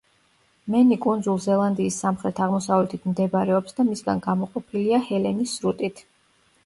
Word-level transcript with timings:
მენი 0.75 0.95
კუნძულ 1.03 1.35
ზელანდიის 1.43 1.99
სამხრეთ-აღმოსავლეთით 2.05 3.05
მდებარეობს 3.11 3.77
და 3.81 3.87
მისგან 3.91 4.25
გამოყოფილია 4.27 5.03
ჰელენის 5.11 5.55
სრუტით. 5.61 6.03